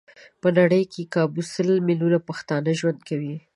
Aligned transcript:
په 0.41 0.49
نړۍ 0.57 0.83
کې 0.93 1.09
کابو 1.13 1.41
سل 1.51 1.69
ميليونه 1.87 2.19
پښتانه 2.27 2.69
ژوند 2.79 2.99
کوي. 3.09 3.35